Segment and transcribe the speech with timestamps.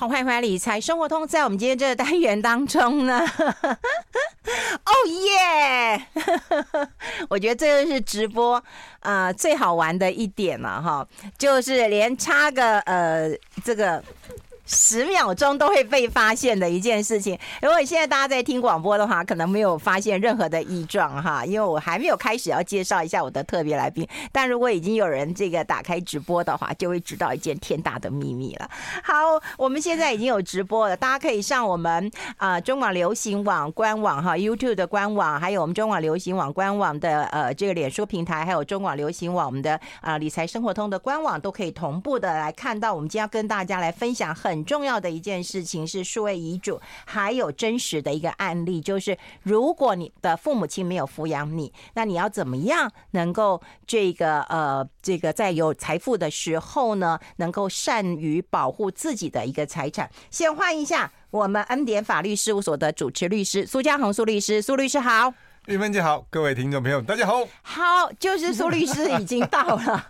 [0.00, 6.06] 好，欢迎回来理财生活通，在我们今天这个单元当中呢，哦耶！
[7.28, 8.64] 我觉得这就是直播
[9.00, 13.28] 啊、最好玩的一点了哈，就是连插个呃
[13.62, 14.02] 这个。
[14.72, 17.36] 十秒钟都会被发现的一件事情。
[17.60, 24.06] 如果现在大家在听广播的话，可能没有发现任何的异状哈，因为我还没有开始要介绍一下我的特别来宾。
[24.30, 28.70] 但如果已经有人这个打开直播的话，就会知道一件天大的秘密了。
[29.02, 29.14] 好，
[29.58, 42.94] 我们现在已经有直播了，大家可以上我们啊、中广流行网官网哈，YouTube 的官网，还有我们中广流行网官网的呃这个脸书平台，还有中广流行网我们的啊、理财生活通的官网，都可以同步的来看到。
[42.94, 44.59] 我们今天要跟大家来分享很。
[44.64, 60.10] 重要的一件事情是数位遗嘱，还有真实的一个案例，就是如果你的父母亲没有抚养你，那你要怎么样能够这个呃这个在有财富的时候呢，能够善于保护自己的一个财产？
[60.30, 65.34] 先换一下我们恩典法律事务所的主持律师苏嘉宏苏律师，苏律师好。
[65.70, 67.46] 玉芬姐好，各位听众朋友大家好。
[67.62, 70.04] 好，就是苏律师已经到了，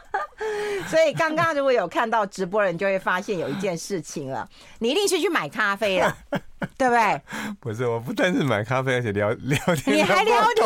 [0.88, 6.16] 所以刚刚如果有看到直播人，就会发现有一件事情了，你一定是去买咖啡了，
[6.78, 7.20] 对不对？
[7.60, 10.64] 不是，我不但是买咖啡，而且聊聊天，你还聊天。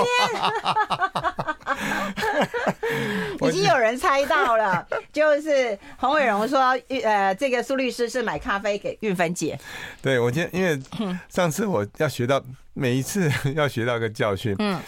[3.48, 9.58] 已经有人猜到了， 就是洪伟荣说，呃，这个苏律师是买咖啡给运芬姐。
[10.00, 10.80] 对，我今天因为
[11.28, 12.42] 上次我要学到
[12.74, 14.80] 每一次要学到一个教训，嗯，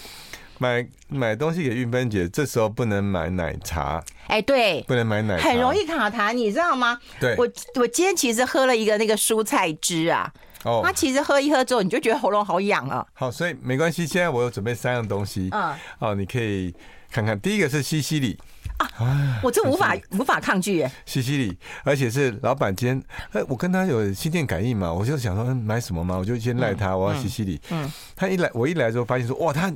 [0.58, 6.98] 买买东西给运芬姐，这时候不能买奶茶，哎，对，不能买奶茶，很容易卡痰，你知道吗？
[7.20, 10.32] 对，我我今天其实喝了一个那个蔬菜汁啊，
[10.64, 13.06] 哦，它其实喝一喝之后，你就觉得喉咙好痒啊。
[13.14, 16.74] 好，所以没关系，现在我有准备三样东西，嗯，哦，你可以。
[17.10, 18.36] 看看，第一个是西西里
[18.76, 20.90] 啊，我这无法无法抗拒耶。
[21.06, 27.60] 西西里，而且是老板今天，哎，我跟他有心电感应嘛，我就想说买什么嘛，我就先赖他，我要西西里。
[27.70, 29.72] 嗯，他一来，我一来之后发现说，哇，他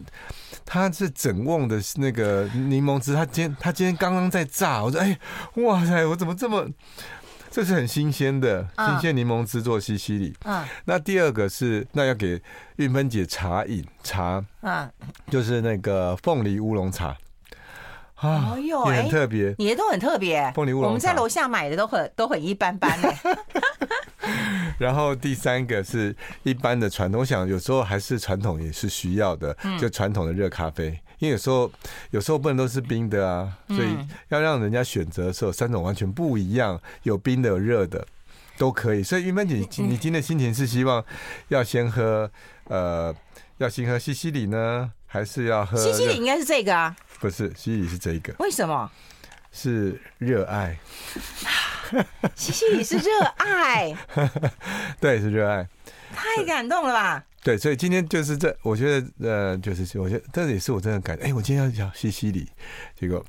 [0.64, 5.17] 他是整瓮的那个柠檬汁，他今天他今天刚刚在炸，我说，哎，
[5.58, 6.67] 哇塞，我怎么这么，
[7.58, 10.33] 这是很新鲜的新鲜柠檬汁做西西里。
[10.45, 12.41] 嗯，那第二个是那要给
[12.77, 14.89] 运芬姐茶饮茶，嗯，
[15.29, 17.17] 就是那个凤梨乌龙茶。
[18.14, 20.52] 啊，哎呦，很特别，你的都很特别。
[20.55, 23.13] 凤梨乌龙茶，我们在楼下买的都很都很一般般的。
[24.79, 26.14] 然后第三个是
[26.45, 31.70] 一般的传统，我想有时候还是传统也是需要的，就传统的热咖啡，因为有时候
[32.11, 33.96] 有时候不能都是冰的啊，所以
[34.29, 38.06] 要让人家选择的时候，三种完全不一样，有冰的有热的
[38.56, 39.02] 都可以。
[39.02, 41.05] 所以云芬姐，你今天的心情是希望
[41.48, 42.30] 要先喝
[42.64, 43.14] 呃，
[43.58, 46.17] 要先喝西西里呢，还是要喝西西里？
[46.17, 46.95] 应该是这个啊。
[47.20, 48.33] 不是，西西里是这一个。
[48.39, 48.90] 为什么？
[49.51, 50.78] 是热爱。
[52.36, 53.96] 西西里是热爱。
[55.01, 55.67] 对，是热爱。
[56.14, 57.24] 太感动了吧？
[57.43, 62.49] 对，所以今天就是这，我觉得呃，就是我觉得这也是我真的感觉，哎，我今天要讲西西里，
[62.99, 63.25] 结果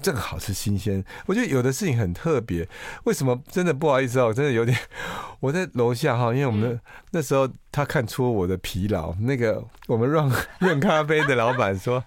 [0.00, 1.04] 正好是新鲜。
[1.26, 2.66] 我觉得有的事情很特别，
[3.04, 3.38] 为什么？
[3.50, 4.76] 真的不好意思哦，真的有点。
[5.40, 12.02] 我在楼下哈，因为我们那那时候他看出我的疲劳，那个我们润润咖啡的老板说，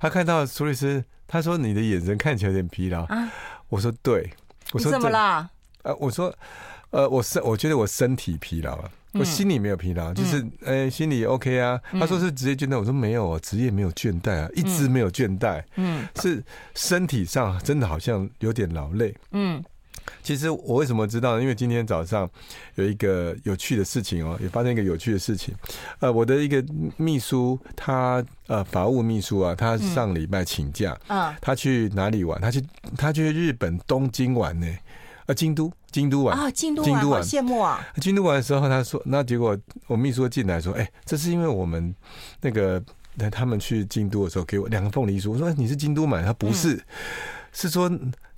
[0.00, 3.30] 他看到苏律师，他说你的眼神看起来有点疲劳啊。
[3.68, 4.30] 我说对，
[4.72, 5.50] 我说怎么啦？
[5.82, 6.34] 呃，我说
[6.90, 8.90] 呃，我身我觉得我身体疲劳了。
[9.14, 11.80] 我心里没有疲劳，就是哎、欸，心里 OK 啊。
[11.92, 15.62] 他说是职业倦怠，我说没有啊，职业没有倦怠啊，一直没有倦怠。
[15.76, 16.42] 嗯，是
[16.74, 19.14] 身体上真的好像有点劳累。
[19.30, 19.62] 嗯，
[20.22, 21.42] 其实我为什么知道呢？
[21.42, 22.28] 因为今天早上
[22.74, 25.54] 有一个有趣的事情哦，也发生一个有趣的事情。
[26.00, 26.64] 呃，我的一个
[26.96, 32.40] 秘书，他呃法务秘书啊，他上礼拜请假，啊，他去哪里玩？
[32.40, 32.62] 他去
[32.96, 34.66] 他去日本东京玩呢。
[35.26, 37.84] 啊，京都，京都玩啊，京都玩，好羡慕啊！
[38.00, 41.94] 京都玩的时候，他说，那结果我秘书进来说，哎，这是因为我们
[42.42, 42.82] 那个
[43.30, 45.30] 他们去京都的时候给我两个凤梨酥。
[45.30, 46.78] 我说你是京都买，他不是，
[47.52, 47.90] 是说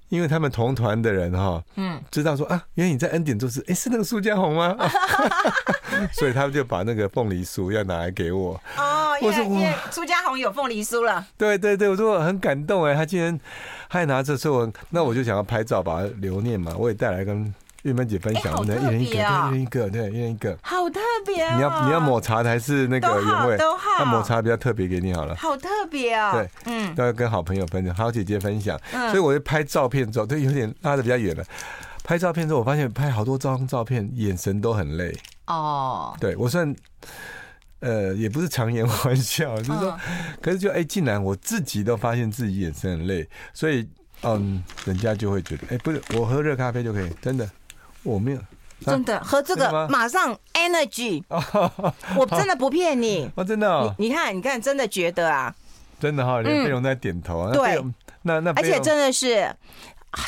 [0.09, 4.77] 因为他们同团的人哈，嗯，知道说啊，原来你在恩典做事，哎，是那个苏家红吗？
[6.13, 8.61] 所以他们就把那个凤梨酥要拿来给我。
[8.77, 11.25] 哦，因为因为苏嘉宏有凤梨酥了。
[11.37, 13.39] 对对对，我说我很感动哎，他竟然。
[13.89, 16.75] 他还拿着说我，那我就想要拍照，把它留念嘛。
[16.77, 17.55] 我也带来跟
[17.85, 21.49] 玉芬姐分享，一人一个，一人一个，对，一人一个，好特别。
[21.55, 23.57] 你要你要抹茶的还是那个原味？
[23.57, 25.37] 都好，那抹茶比较特别，给你好了。
[25.37, 26.33] 好特别啊！
[26.33, 28.77] 对，嗯，都要跟好朋友分享，好姐姐分享。
[28.91, 31.45] 所以我就拍照片之后，对，有点拉的比较远了。
[32.03, 35.17] 拍照片之后，我发现拍好多张照片，眼神都很累。
[35.47, 36.75] 哦，对我算。
[37.81, 39.99] 呃，也不是强颜欢笑，就是说，
[40.41, 43.87] 可是就哎，竟然我自己都发现自己眼神很累，所以
[44.23, 47.49] 嗯，人家就会觉得，哎，不是我喝热咖啡就可以，真的，
[48.03, 48.41] 我没有，
[48.81, 51.23] 真的喝这个马上 energy，
[52.17, 54.11] 我真的不骗你，哦， 真的，你。
[54.11, 55.55] 看，你看，真的觉得啊，
[56.01, 57.83] 真的哈，连费龙在点头啊，对，
[58.23, 59.55] 那那而且真的是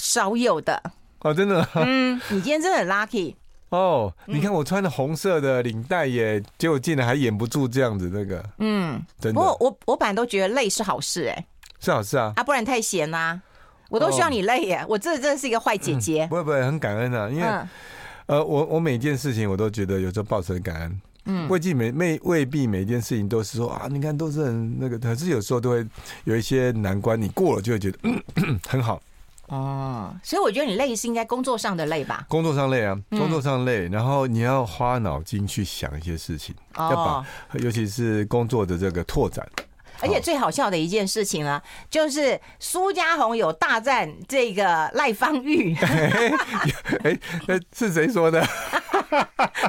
[0.00, 0.80] 少有的。
[1.20, 3.34] 哦，真的，嗯，你今天真的很 lucky
[3.70, 11.46] 哦，你看我穿的红色的领带耶，结果进来还掩不住这样子那个，嗯，真的，不过我我本来都觉得累是好事哎，
[11.80, 13.40] 是好事啊，啊，不然太闲啦，
[13.90, 17.48] 我都需要你累耶，我这真的是一个坏姐姐，不会不会，很感恩啊，因为。
[18.28, 25.86] 呃，我我每件事情我都觉得有时候抱持感恩，嗯，未必每每未必每一件事情都是说啊，你看都是很那个，可是有时候都会
[26.24, 29.00] 有一些难关，你过了就会觉得嗯 很好。
[29.48, 32.24] 哦，所以我觉得你累是应该工作上的累吧？
[32.28, 39.46] 工作上累啊，工作上累，然后你要花脑筋去想一些事情，要把尤其是工作的这个拓展。
[40.00, 41.60] 而且最好笑的一件事情呢，
[41.90, 45.74] 就是苏家红有大战这个赖芳玉。
[47.02, 47.18] 哎，
[47.76, 48.40] 是谁说的？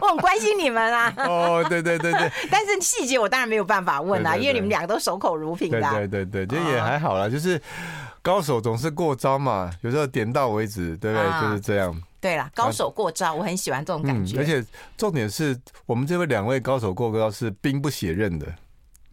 [0.02, 1.12] 我很关心你们啊。
[1.18, 2.32] 哦，对对对对。
[2.52, 5.82] 但是细节我当然没有办法问啊，因为你们两个都守口如瓶的。
[5.82, 7.60] 对对对对，这也还好啦，就是
[8.22, 11.42] 高手总是过招嘛，有时候点到为止，对不对？
[11.42, 12.02] 就是这样。
[12.22, 14.38] 对啦，高手过招，我很喜欢这种感觉。
[14.38, 14.64] 而且
[14.98, 18.46] 重点是我们这位两位高手过招是兵不血刃的。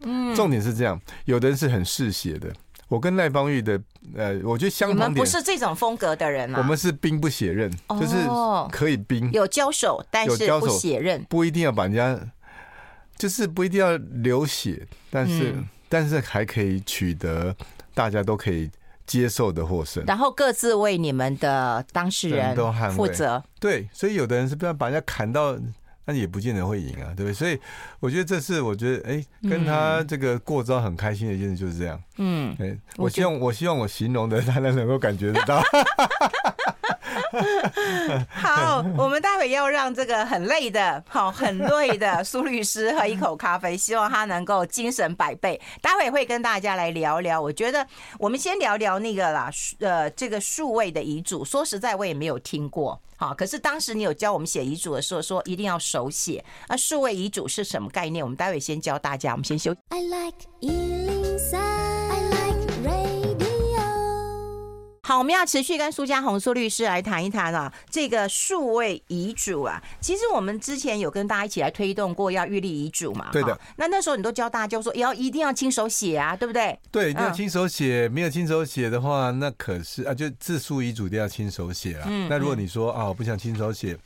[0.01, 2.51] 嗯，重点是这样，有的人是很嗜血的。
[2.89, 3.81] 我跟赖芳玉的，
[4.15, 5.09] 呃，我觉得相同点。
[5.09, 6.59] 你们不是这种风格的人啊。
[6.59, 8.15] 我们是兵不血刃，就是
[8.71, 12.17] 可以兵有交手，但是不血刃，不一定要把人家，
[13.17, 15.55] 就是不一定要流血，但是
[15.89, 17.55] 但是还可以取得
[17.93, 18.69] 大家都可以
[19.07, 20.03] 接受的获胜。
[20.05, 23.43] 然后各自为你们的当事人都负责。
[23.59, 25.57] 对，所以有的人是不要把人家砍到。
[26.09, 27.33] 那也不见得会赢啊，对不对？
[27.33, 27.59] 所以
[27.99, 32.01] 我觉得这是我觉得哎，跟他这个过招很开心的一件事，就是这样。
[32.15, 35.61] 嗯，哎，我希望我希望我形容的他能能够感觉得到。
[38.29, 45.59] 好，我们待会要让这个很累的、好很累的 苏律师喝一口咖啡，希望他能够精神百倍。
[45.81, 47.41] 待会会跟大家来聊聊。
[47.41, 47.85] 我觉得
[48.19, 51.43] 我们先聊聊那个啦，呃，这个数位的遗嘱。
[51.43, 52.99] 说实在，我也没有听过。
[53.15, 56.43] 好，可是当时你有教我们写遗嘱的时候，说一定要手写。
[56.69, 58.23] 那数位遗嘱是什么概念？
[58.23, 59.31] 我们待会先教大家。
[59.31, 59.79] 我们先休息。
[59.89, 60.37] I like
[65.07, 73.57] 好，我们要持续跟苏家红苏律师来谈一谈啊，这个数位遗嘱啊，其实我们之前有跟大家一起来推动过要预立遗嘱嘛，对的。
[73.77, 76.77] 那那时候你都教大家就说要一定要亲手写啊，对不对？
[76.91, 82.05] 对，一定要亲手写，没有亲手写的话，那可是啊，就自书遗嘱一定要亲手写啊。
[82.09, 82.27] 嗯。
[82.29, 83.97] 那如果你说啊，我不想亲手写，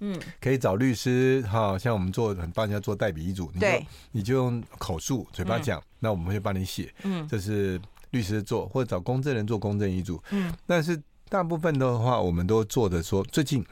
[0.00, 7.78] 嗯，可以找律师哈，像我们做很帮人家做代笔遗嘱，对，你就用口述嘴巴讲，那我们会帮你写，嗯，这是。
[8.10, 13.64] 律师做或者找公证人做公证遗嘱，嗯，但是大部分的话，我们都做的说，最近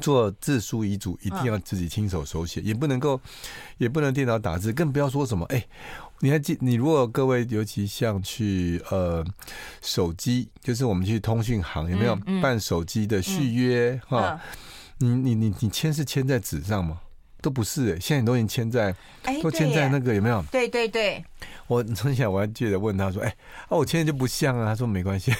[0.00, 3.20] 做自书遗嘱一定要自己亲手手写，也不能够，
[3.78, 5.46] 也不能电脑打字，更不要说什么。
[5.46, 5.64] 哎，
[6.20, 6.58] 你还记？
[6.60, 9.24] 你如果各位尤其像去呃
[9.82, 14.40] 手机，就是我们去通讯行有没有办手机的续约哈？
[14.98, 17.00] 你你你你签是签在纸上吗？
[17.40, 18.94] 都不是哎，现在你都已经签在，
[19.42, 20.42] 都签在那个有没有？
[20.50, 21.22] 对对对。
[21.66, 23.28] 我从小我还记得问他说：“哎，
[23.68, 25.32] 啊，我签的就不像啊。”他说：“没关系，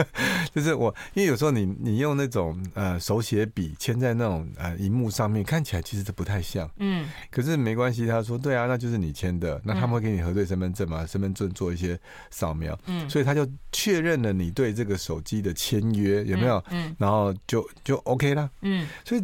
[0.54, 6.68] 就是我，因为有时候你你用那种呃手写笔签在那种呃荧幕上面，看起来其实都不太像。
[6.78, 8.06] 嗯，可是没关系。
[8.06, 9.60] 他说：对啊，那就是你签的。
[9.64, 11.04] 那他们会给你核对身份证嘛？
[11.06, 11.98] 身份证做一些
[12.30, 12.78] 扫描。
[12.86, 16.62] 嗯，所以他就确认了你对这个手机的签约有没有？
[16.70, 18.50] 嗯，然后就就 OK 了。
[18.62, 19.22] 嗯，所以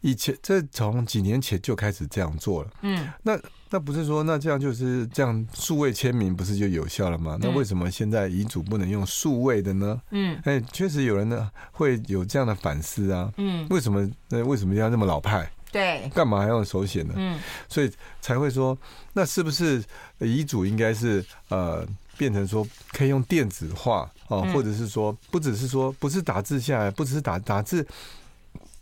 [0.00, 2.70] 以前这从几年前就开始这样做了。
[2.82, 3.38] 嗯，那。
[3.74, 7.36] 那不是说，那这样就是这样数位签名不是就有效了吗？
[7.40, 10.00] 那为什么现在遗嘱不能用数位的呢？
[10.12, 13.32] 嗯，哎，确实有人呢会有这样的反思啊。
[13.36, 14.08] 嗯，为什么？
[14.28, 15.50] 那为什么要那么老派？
[15.72, 17.14] 对，干嘛还要用手写呢？
[17.16, 17.36] 嗯，
[17.68, 17.90] 所以
[18.20, 18.78] 才会说，
[19.12, 19.82] 那是不是
[20.20, 21.84] 遗嘱应该是呃
[22.16, 27.84] 变成说可以用电子化哦，或者是说不只是说不是打字下来，不只是打打字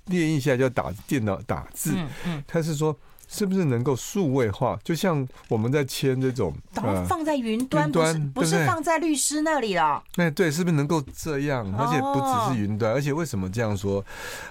[0.05, 2.95] 练一下来就打电脑打字，嗯嗯，他是说。
[3.33, 4.79] 是不是能够数位化？
[4.85, 10.05] 就像我们在签这种，然后放在云端，不是不是放在律师那里了？
[10.17, 11.67] 哎，对，是不是能够这样？
[11.79, 14.05] 而且不只是云端，而且为什么这样说？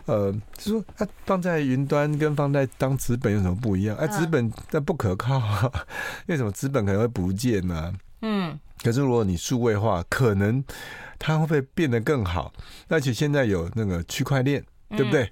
[0.08, 3.96] 呃，就说它放在云端跟放在当纸本有什么不一样？
[3.98, 5.40] 哎，纸本那不可靠，
[6.26, 7.94] 为什么纸本可能会不见呢？
[8.24, 10.64] 嗯，可是如果你数位化，可能
[11.20, 12.52] 它会不会变得更好？
[12.88, 15.32] 而且现在有那个区块链，对不对？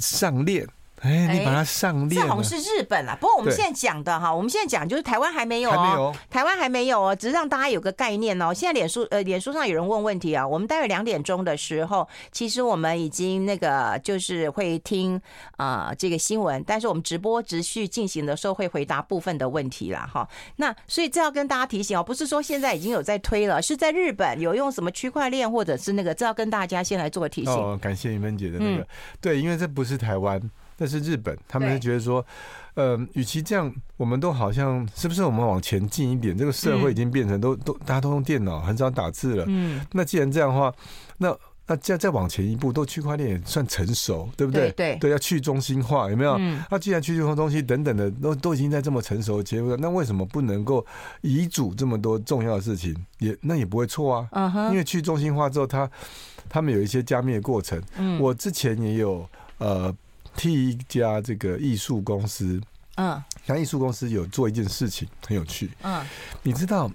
[0.00, 0.66] 上链。
[1.00, 3.16] 哎，你把它上链，这好像是日本啦。
[3.20, 8.52] 不过我们现在讲的哈，我们现在讲就是台湾还没有哦，台湾还没有哦，只是让大家有个概念哦。
[8.52, 15.20] 现在脸书呃，脸书上有人问问题啊，我们待会两点钟的时候，其实我们已经那个就是会听
[15.56, 20.28] 啊这个新闻，但是我们直播持续进行的时候会回答部分的问题啦哈。
[20.56, 27.54] 那所以这要跟大家提醒哦，不是说现在已经有在推了，是在日本有用什么区块链或者是那个，这要跟大家先来做个提醒。
[27.54, 28.86] 哦，感谢云芬姐的那个，
[29.20, 30.40] 对，因为这不是台湾。
[30.80, 32.24] 但是日本，他们是觉得说，
[32.74, 36.38] 呃，与其这样，我们都好像是不是我们往前进一点？
[36.38, 39.44] 这个社会已经变成都都大家都用电脑，很少打字了。
[39.48, 40.72] 嗯，那既然这样的话，
[41.16, 44.70] 那那再再往前一步，都区块链也算成熟，对不对？
[44.70, 46.38] 对对，要去中心化，有没有？
[46.70, 50.86] 那既然去中心化东西等等的都都已经在这么成熟的阶段，那为什么不能够
[51.22, 52.94] 遗嘱这么多重要的事情？
[53.18, 54.28] 也那也不会错啊。
[54.30, 55.90] 嗯哼，因为去中心化之后，他
[56.48, 57.82] 他们有一些加密的过程。
[57.96, 59.92] 嗯，我之前也有呃。
[60.38, 62.60] 替一家这个艺术公司，
[62.94, 66.02] 嗯，像艺术公司有做一件事情很有趣，嗯，
[66.42, 66.88] 你知道，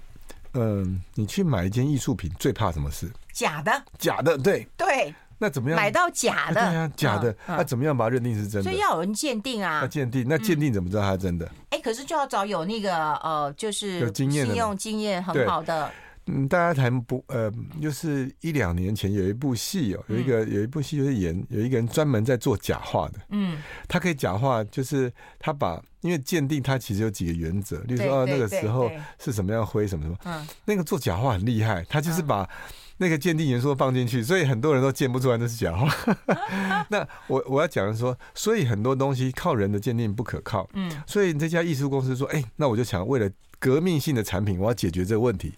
[0.54, 3.08] 嗯，你去买一件艺术品最怕什么事？
[3.32, 5.14] 假的，假的，对对。
[5.36, 5.76] 那怎么样？
[5.76, 6.54] 买到假的？
[6.54, 7.36] 对啊，假的。
[7.46, 8.62] 那怎么样把它认定是真的？
[8.62, 9.80] 所以要有人鉴定啊。
[9.82, 11.50] 那鉴定，那鉴定怎么知道它是真的？
[11.70, 15.90] 哎，可是就要找有那个呃，就是有经验、信用经验很好的。
[16.26, 32.48] 嗯，大家谈不呃，就是一两年前有一部戏哦，有一个有一部戏就是演有一个人专门在做假画的，嗯，他可以假画，就是他把因为鉴定他其实有几个原则，例如说啊那个时候是什么样灰什么什么，嗯，那个做假画很厉害，他就是把
[32.96, 35.88] 那个鉴定元素放进去，所以很多人都鉴不出来那是假画。
[36.88, 43.28] 那我我要讲的说，所以很多东西靠人的鉴定不可靠，嗯，所以这家艺术公司说，哎，那我就想为了
[43.64, 45.50] 革命性的产品，我要解决这个问题。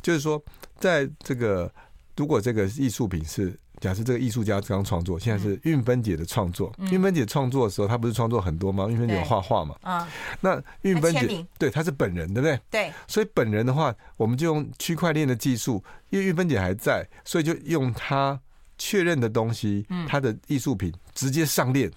[0.00, 0.42] 就是说，
[0.80, 1.70] 在这个
[2.16, 6.72] 如果这个艺术品是假设这个艺术家刚创作，现在是运芬姐的创作。
[6.90, 8.86] 韵芬姐创作的时候，她不是创作很多吗？
[8.88, 9.76] 运芬姐有画画嘛？
[9.82, 10.08] 啊，
[10.40, 12.58] 那运芬姐对她是本人，对不对？
[12.70, 12.90] 对。
[13.06, 18.40] 所以本人的话，我们就用区块链的技术，因为运芬姐还在，所以就用她
[18.78, 21.92] 确认的东西，她的艺术品直接上链，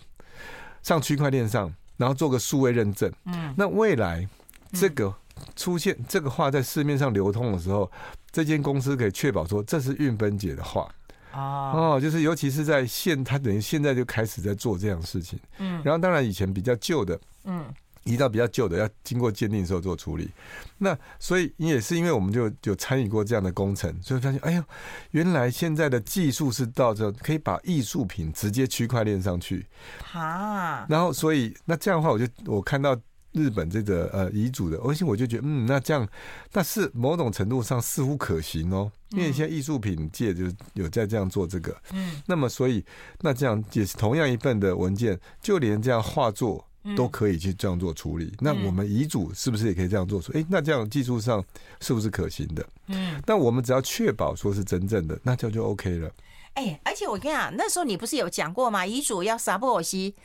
[0.83, 3.09] 上区块链上，然后做个数位认证。
[3.23, 3.53] 嗯。
[3.55, 4.27] 那未来
[4.73, 5.15] 这个。
[5.55, 7.89] 出现这个画在市面上流通的时候，
[8.31, 10.89] 这间公司可以确保说这是运芬姐的画
[11.33, 15.37] 哦，就是尤其是在现，他等于现在就开始在做这样的事情。
[15.57, 17.65] 嗯，然后当然以前比较旧的，嗯，
[18.05, 20.29] 移到比较旧的要经过鉴定的时候做处理。
[20.77, 24.63] 那所以也是因为我们就有参与过这样的工程，所以发现哎呦，
[25.11, 29.65] 原来现在的技术是到这可以把艺术品直接区块链上去
[30.13, 30.85] 啊。
[30.87, 32.97] 然后所以那这样的话，我就我看到。
[33.35, 36.07] 日本这个呃遗嘱的，而且我就觉得，嗯，那这样，
[36.51, 42.83] 但是某种程度上似乎可行哦，因为现在艺术品界就有在这样做这个，嗯，那么所以
[43.19, 46.65] 那这样也是同样一份的文件，就连这样画作
[46.95, 50.31] 都可以去这样做处理，那我们遗嘱是不是也可以这样做出？
[50.31, 51.43] 哎，那这样技术上
[51.81, 52.65] 是不是可行的？
[52.87, 56.09] 嗯，那我们只要确保说是真正的，那这样就 OK 了。
[56.53, 58.85] 哎，而且我跟你讲，那时候你不是有讲过吗？
[58.85, 60.15] 遗嘱要啥不西，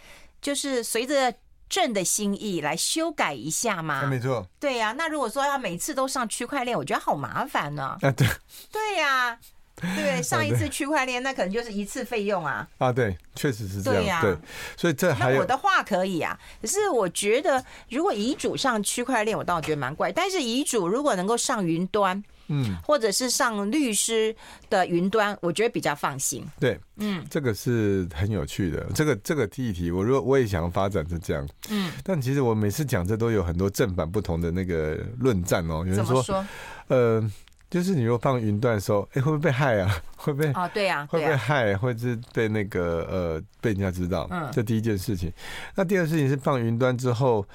[0.40, 1.35] 就是随着。
[1.71, 4.03] 朕的心意来修改一下嘛？
[4.05, 4.47] 没错。
[4.59, 7.97] 对呀，那如果说要每次都上区块链，我觉得好麻烦呢。
[8.03, 8.27] 啊，对。
[8.71, 9.39] 对呀，
[9.77, 12.69] 对， 上一次区块链那可能就是一次费用啊。
[12.79, 14.21] 啊，对，确实是这样。
[14.21, 14.37] 对。
[14.77, 20.11] 所以这还有我的话可以啊，可是我觉得如果遗嘱上区块链，我倒觉得蛮怪。
[20.12, 22.23] 但是遗嘱如果能够上云端。
[22.50, 24.35] 嗯，或者是上律师
[24.69, 26.45] 的云端，我觉得比较放心。
[26.59, 28.85] 对，嗯，这个是很有趣的。
[28.95, 35.85] 这个这个议题，我如果我也想发展是这样，嗯，但其实我每次讲这都有很多正反不同的那个论战哦。
[35.87, 36.45] 有人说，说
[36.88, 37.30] 呃，
[37.71, 40.02] 就是你如果放云端的时候，哎，会不会被害啊？
[40.16, 40.69] 会不会啊？
[40.69, 41.76] 对呀，会不会害？
[41.76, 44.26] 或者是被那个呃被人家知道？
[44.30, 45.33] 嗯，这第一件事情。
[45.76, 47.47] 那第二事情是放云端之后，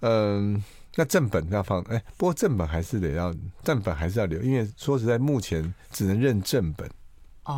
[0.00, 0.62] 嗯。
[0.98, 6.90] 那正本要放，哎，不过正本还是得要，正本还是要留，因为说实在，目前只能认正本，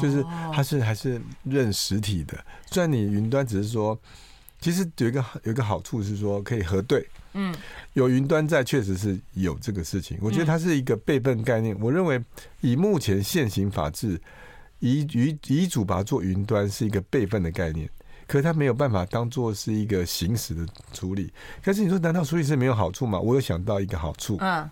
[0.00, 2.36] 就是它是还是认实体的。
[2.66, 3.96] 虽然你云端只是说，
[4.60, 7.54] 其实有一个有一个好处是说可以核对，嗯，
[7.92, 10.18] 有云端在，确实是有这个事情。
[10.20, 11.76] 我觉得它是一个备份概念。
[11.80, 12.20] 我认为
[12.60, 14.20] 以目前现行法制，
[14.80, 17.88] 遗遗遗嘱把它做云端是一个备份的概念。
[18.28, 21.32] 可是他没有办法当做是一个行使的处理。
[21.60, 23.18] 可是你说，难道处理是没有好处吗？
[23.18, 24.36] 我有想到一个好处。
[24.40, 24.70] 嗯，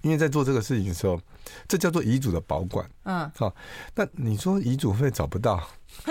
[0.00, 1.20] 因为在做这个事情的时候，
[1.68, 2.88] 这叫做遗嘱的保管。
[3.02, 3.54] 嗯，好，
[3.94, 5.68] 那你说遗嘱会找不到？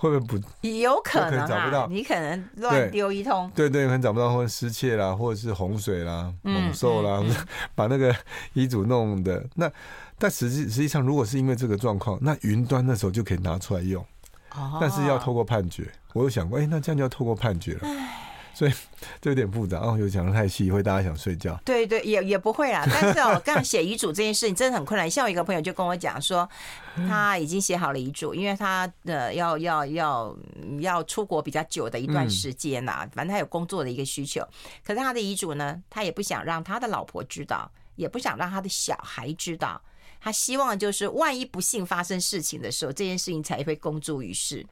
[0.00, 0.68] 会不会不？
[0.68, 3.50] 有可能找不到，你可能乱丢一通。
[3.52, 7.20] 对对，可能找不到，或者失窃啦，或者是洪水啦、猛兽啦，
[7.74, 8.14] 把那个
[8.52, 9.44] 遗嘱弄的。
[9.56, 9.68] 那
[10.16, 14.04] 但实际实际上，如果是因为这个状况，那云端那时候就可以拿出来用。
[14.54, 15.90] 哦，但是要透过判决。
[16.14, 17.88] 我有想过，哎、欸，那这样就要透过判决了。
[18.54, 18.72] 所以
[19.22, 21.56] 这有点复杂哦，有讲的太细，会大家想睡觉。
[21.64, 22.84] 对对，也也不会啦。
[22.90, 25.08] 但是哦， 刚写遗嘱这件事情真的很困难。
[25.08, 26.48] 像我一个朋友就跟我讲说，
[27.06, 30.36] 他已经写好了遗嘱，因为他的要要要
[30.80, 34.44] 要出国比较久的一段时间呐，反正他有工作的一个需求。
[34.84, 39.80] 可是他的遗嘱呢，他也不想让他的老婆知道，也不想让他的小孩知道。
[40.20, 44.66] 他希望就是万一不幸发生事情的时候，这件事情才会公诸于世。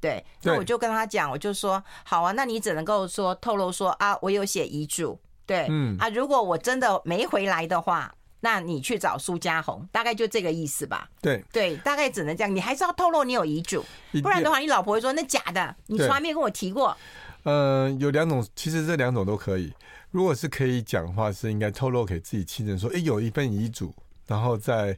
[0.00, 11.10] 对，那我就跟他讲，我就说好啊，那你只能够说透露说啊，我有写遗嘱，对，嗯啊，如果我真的没回来的话，那你去找苏家红，大概就这个意思吧。
[11.20, 13.84] 对对，大概只能这样，你还是要透露你有遗嘱，
[14.22, 16.96] 不然的话，你老婆会说那假的，你从来没有跟我提过。
[17.42, 19.72] 呃，有两种，其实这两种都可以。
[20.10, 23.94] 如果是可以讲话，是应该透露给自己亲人说，哎，有一份遗嘱，
[24.30, 24.96] 然后在。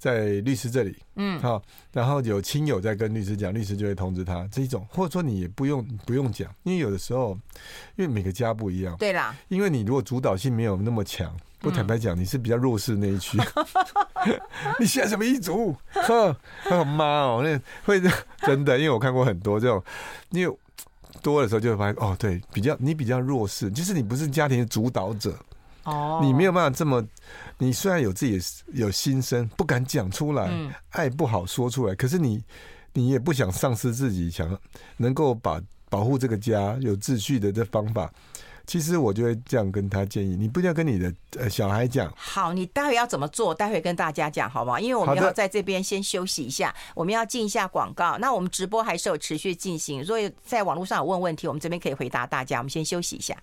[0.00, 7.38] 在律师这里，嗯，好，然后有亲友在跟律师讲，律师就会通知他这一种，或者说你也不用不用讲，因为有的时候，
[7.96, 13.36] 因为每个家不一样，对啦，因为你如果主导性没有那么强，不坦白讲，你是比较弱势那一区，
[14.24, 14.40] 嗯、
[14.80, 15.76] 你写什么一族？
[15.92, 16.34] 哼，
[16.86, 18.00] 妈哦，那会
[18.46, 19.84] 真的，因为我看过很多这种，
[20.30, 20.56] 因为
[21.20, 25.36] 多的时候就会发现，哦，对，比较你比较弱势，就是你不是家庭的主导者。
[25.90, 27.04] 哦，你没有办法这么，
[27.58, 28.40] 你虽然有自己
[28.72, 30.50] 有心声，不敢讲出来，
[30.90, 32.42] 爱不好说出来，可是你，
[32.92, 34.58] 你也不想丧失自己，想
[34.96, 38.12] 能够把保护这个家有秩序的这方法。
[38.66, 42.12] 其实我就会这样跟他建议，你不要跟你的呃小孩讲。
[42.16, 43.54] 好，你待会要怎么做？
[43.54, 44.78] 待会跟大家讲好不好？
[44.78, 48.16] 因为我们要在这边先休息一下，我们要进一下广告。
[48.18, 52.58] 那我们直播还是有持续进行，所以在网络上有问问题，我们这边可以回答大家。
[52.58, 53.36] 我们先休息一下。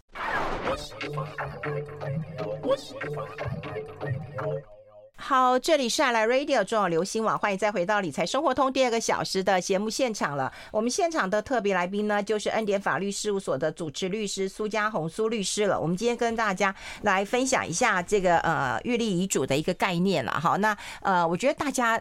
[5.19, 10.53] 好，这里是爱来 Radio 中广流行网，欢迎再回到理财生活通第二个小时的节目现场了。
[10.71, 15.77] 我们现场的特别来宾呢，就是恩典法律事务所的主持律师苏家红苏律师了。
[15.77, 20.31] 我们今天跟大家来分享一下这个呃预立遗嘱的一个概念了。
[20.31, 21.99] 好，那呃，我觉得大家。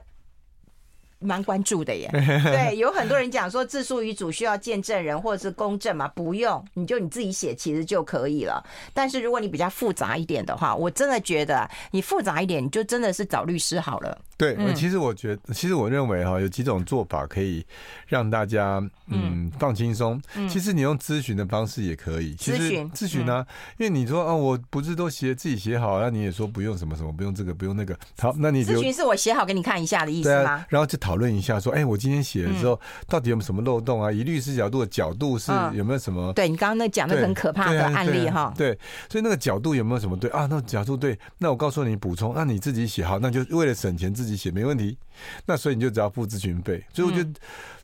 [1.18, 8.62] 蛮关注的耶， 对，有很多人讲说自诉遗嘱需要见证人或者是公证嘛，不用，你就你自己写其实就可以了。
[8.92, 14.18] 但是如果你比较复杂一点的话，我真的觉得你复杂一点，你就真的是找律师好了。
[14.36, 17.64] 对，其实我觉得，其实我认为哈，有几种做法可以
[18.06, 20.20] 让大家嗯放轻松。
[20.48, 23.44] 其实你用咨询的方式也可以，其实咨询呢，
[23.78, 27.96] 因为你说啊，我不是都写自己写好，那你也说不用什么什么，不用这个，不用那个。
[28.18, 30.66] 好，那你咨询是我写好给你看一下的意思吗？
[30.68, 34.12] 然后就讨论一下，说，哎，我今天写的时候到底有没有什么漏洞啊？
[34.12, 36.32] 以律师角度的角度是有没有什么？
[36.34, 38.52] 对你刚刚那讲的很可怕的案例哈。
[38.54, 38.78] 对，
[39.10, 40.46] 所以那个角度有没有什么对啊？
[40.50, 44.98] 那个角度对，那我告诉你补充，那你自己写好，那就为了省钱自己写没问题。
[45.46, 46.84] 那所以你就只要付咨询费。
[46.92, 47.30] 所以我觉得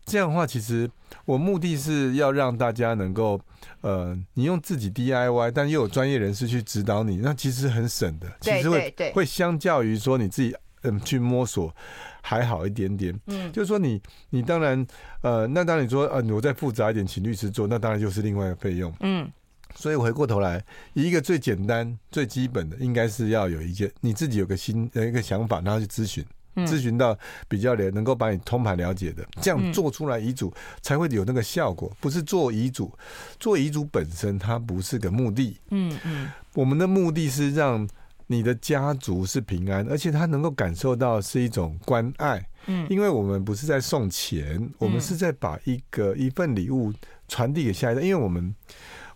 [0.04, 0.90] 这样的话，其实
[1.24, 3.40] 我目的是要让大家能够，
[3.80, 8.30] 呃，你用自己 DIY，但又有专业人士去指导你，那其实很省的。
[8.40, 11.74] 其实会会相较于说你自己嗯去摸索
[12.20, 13.18] 还好一点点。
[13.26, 14.84] 嗯，就是说你你当然
[15.22, 18.92] 呃，那当然你说呃，我再复杂一点，请律师做，那当然就是另外一个费用。
[19.00, 19.30] 嗯。
[19.74, 26.24] 所以回过头来，一个最简单、最基本的，应该是要有一件你自己有个心、有一个想法，然后去咨询，
[26.56, 31.90] 咨询到比较了能够把你通盘了解的，这样做出来遗嘱才会有那个效果。
[32.00, 32.92] 不是做遗嘱，
[33.40, 35.56] 做遗嘱本身它不是个目的。
[35.70, 37.88] 嗯嗯，我们的目的是让
[38.26, 42.46] 你的家族是平安，而且他能够感受到是一种关爱。
[42.66, 46.92] 嗯，因为我们不是在送钱，我们是在把一个一份礼物
[47.26, 48.54] 传递给下一代，因为我们。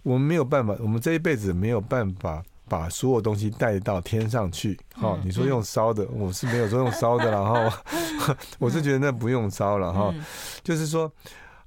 [0.07, 4.79] 我们没有办法，我们这一辈子没有办法把所有东西带到天上去。
[4.95, 7.69] 好，你说用烧的，我是没有说用烧的，然后
[8.61, 10.15] 我是觉得那不用烧了哈。
[10.63, 11.11] 就是说，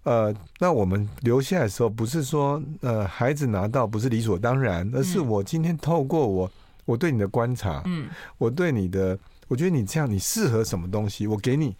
[0.03, 6.49] 呃，那我们留下来的时候，不是说呃孩子拿到不是理所当然，而是我今天透过我
[6.85, 11.75] 我对你的观察，嗯，我对你的，我觉得你这样你适合什么东西，我给你。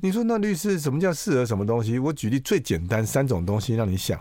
[0.00, 1.98] 你说那律师什么叫适合什么东西？
[1.98, 4.16] 我举例最简单三种东西让你想。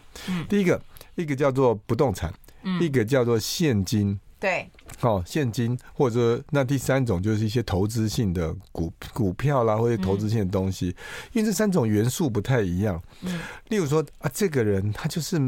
[0.49, 0.81] 第一个。
[1.15, 13.01] 一个叫做不动产，嗯、一个叫做现金，对，好、哦，现金或者说那第三种就是一些投资性的股股票啦，或者投资性的东西，嗯、因为这三种元素不太一样。
[13.21, 15.39] 嗯，例如说啊，这个人他就是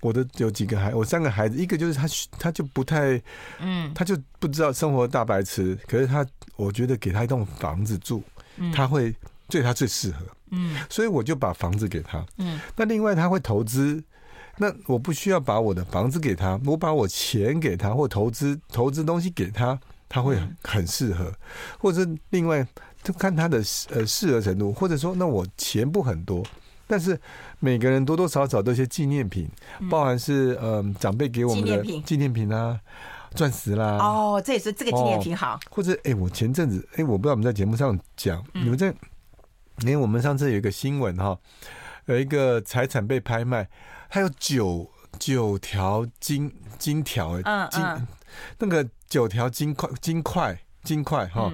[0.00, 2.06] 我的有几个孩，我三个孩子，一个就是他
[2.38, 3.20] 他就不太，
[3.58, 6.24] 嗯，他就不知道生活大白痴，可是他
[6.56, 8.22] 我觉得给他一栋房子住，
[8.56, 9.14] 嗯、他会
[9.48, 14.02] 对他最适合，嗯，所以我就把房子给他，嗯，那另外他会投资。
[14.58, 21.32] 那我不需要把我的房子给他，我把我钱给他，或投资投资东西给他，他会很适合。
[21.78, 22.66] 或者另外，
[23.02, 23.58] 就看他的
[23.90, 26.44] 呃适合程度，或者说，那我钱不很多，
[26.88, 27.18] 但是
[27.60, 29.48] 每个人多多少少都一些纪念品，
[29.88, 32.80] 包含是嗯、呃、长辈给我们的纪念品啊，
[33.34, 33.98] 钻石啦。
[33.98, 35.60] 哦，这也是这个纪念品好。
[35.70, 38.92] 或者哎，我前阵子哎，我不知道我们在节目上讲，你们在，
[39.82, 41.38] 因为我们上次有一个新闻哈，
[42.06, 43.68] 有一个财产被拍卖，
[44.08, 48.06] 还有九九条金金条哎，金
[48.58, 51.52] 那个九条金块金块金块哈。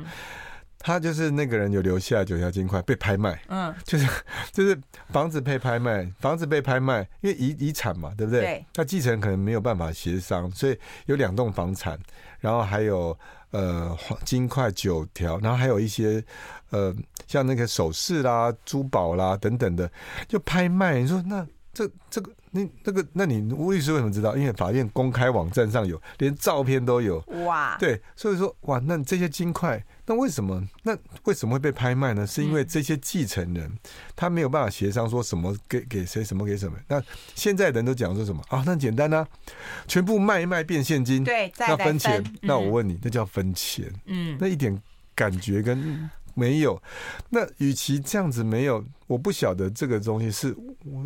[0.86, 4.06] 他就是那个人有留下九条金块被拍卖，嗯，就是
[4.52, 8.42] 就是房子被拍卖，房子被拍卖，因为遗遗产嘛，对不对？
[8.42, 8.66] 对。
[8.74, 11.98] 他继承可能没有办法协商，所以有两栋房产，
[12.38, 13.18] 然后还有
[13.52, 16.22] 呃金块九条，然后还有一些
[16.68, 16.94] 呃
[17.26, 19.90] 像那个首饰啦、珠宝啦等等的，
[20.28, 20.98] 就拍卖。
[20.98, 24.36] 你说那这这个那那个，那你吴律师为什么知道？
[24.36, 27.18] 因为法院公开网站上有，连照片都有。
[27.44, 27.76] 哇。
[27.80, 29.84] 对，所以说哇，那这些金块。
[30.06, 30.62] 那为什么？
[30.84, 32.24] 那为什么会被拍卖呢？
[32.24, 33.70] 是因为这些继承人
[34.14, 36.78] 他没有办法协商，说什么给给谁，什么给什么。
[36.86, 37.02] 那
[37.34, 38.62] 现在人都讲说什么啊？
[38.64, 39.26] 那简单啊，
[39.88, 42.22] 全部卖一卖变现金，对，要分钱。
[42.42, 43.92] 那我问你，那叫分钱？
[44.06, 44.80] 嗯，那一点
[45.14, 46.08] 感觉跟。
[46.36, 46.82] 没有，
[47.30, 50.52] 那与其这样子没有，我不晓得这个东西是，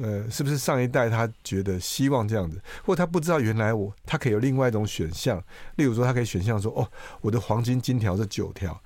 [0.03, 5.39] 呃，是不是上一代他觉得希望这样子，或他不知道原来我他可以有另外一种选项，
[5.77, 6.89] 例如说他可以选项说，哦，
[7.21, 8.81] 我的黄金金条是九条，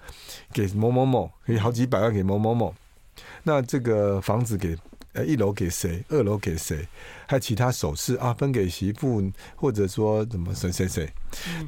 [0.52, 2.74] 给某某某，可以好几百万给某某某，
[3.44, 4.76] 那这个房子给
[5.12, 6.88] 呃一楼给谁，二楼给谁，
[7.28, 9.22] 还有其他首饰啊分给媳妇，
[9.54, 11.08] 或者说怎么谁谁谁，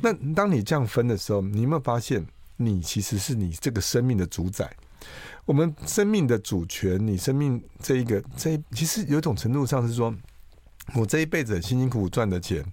[0.03, 2.27] 那当你这样分的时候，你有没有发现？
[2.57, 4.75] 你其实是你这个生命的主宰，
[5.45, 10.15] 我们生命的主权，你生命这一个这一其实有一种程度上是说，
[10.95, 12.65] 我这一辈子辛辛苦苦赚的钱，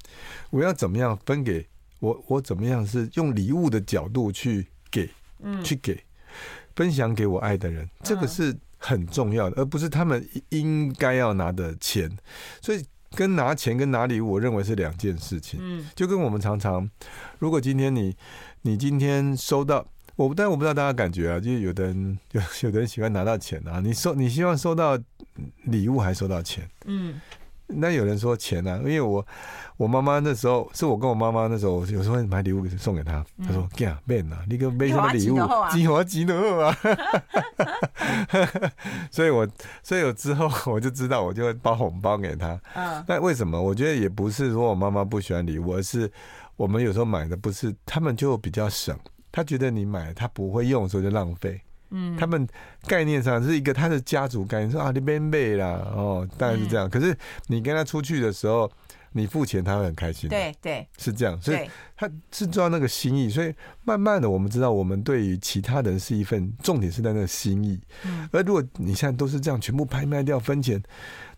[0.50, 1.68] 我要怎么样分给
[2.00, 2.24] 我？
[2.28, 6.04] 我怎么样是用礼物的角度去给，嗯，去给
[6.76, 12.10] 分享给我爱的人，这个是很重要的，而不是他们应该要拿的钱。
[12.62, 12.84] 所以
[13.16, 15.60] 跟拿钱跟拿礼物，我认为是两件事情。
[15.62, 16.90] 嗯，就跟我们常常，
[17.40, 18.16] 如果今天你。
[18.64, 19.84] 你今天收到
[20.16, 23.80] 我，但我不知道大家感觉啊，就是有的人有有的人喜欢拿到钱啊。
[23.80, 24.96] 你收你希望收到
[25.64, 26.70] 礼物还收到钱？
[26.86, 27.20] 嗯，
[27.76, 29.26] 那有人说钱啊，因为我
[29.78, 33.92] 我妈妈那时候是我跟我妈妈那时候有时候会买礼物送给她，她说：“干
[34.28, 35.40] 嘛啊，你个没什么礼物，
[35.72, 36.78] 几花几朵啊。”
[39.12, 39.48] 所以我
[39.84, 42.60] 所以我之后 我就知道，我就会包红包给她。
[42.76, 43.62] 嗯，那为什么？
[43.62, 46.12] 我觉得也不是说我妈妈不喜欢礼物，而是。
[46.58, 48.96] 我们有时候买的不是，他们就比较省，
[49.32, 51.60] 他觉得你买他不会用，所以就浪费。
[51.92, 52.48] 嗯，他们
[52.88, 56.90] 概念上是一个他的家族概念，说啊，你别买啦，哦，大概是这样。
[56.90, 57.16] 可是
[57.48, 58.72] 你跟他出去的时候，
[59.12, 60.30] 你付钱他会很开心。
[60.30, 63.30] 对对，是这样，所以他是知道那个心意。
[63.30, 67.80] 所以慢慢的，我们知道，我们对于其他人是一份重点是在那个心意。
[68.06, 70.82] 嗯，而如果你现在都是这样，全部拍卖掉分钱，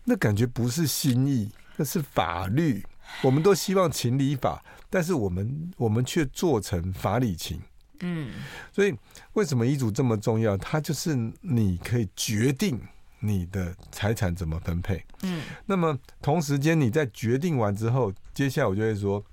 [0.04, 2.82] 那感觉不是心意，那是法律。
[3.22, 4.64] 我们都希望情理法。
[4.88, 7.60] 但是我们我们却做成法理情，
[8.00, 8.32] 嗯，
[8.72, 8.94] 所以
[9.34, 10.56] 为什么遗嘱这么重要？
[10.56, 12.80] 它就是你可以决定
[13.20, 19.24] 你的财产怎么分配，嗯，那么同时间你在决定完之后，接下来我就会说，